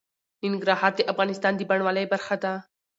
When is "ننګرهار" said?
0.51-0.91